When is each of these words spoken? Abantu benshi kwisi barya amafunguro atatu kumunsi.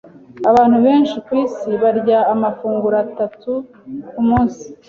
Abantu 0.49 0.77
benshi 0.85 1.15
kwisi 1.25 1.69
barya 1.81 2.19
amafunguro 2.33 2.95
atatu 3.05 3.51
kumunsi. 4.09 4.65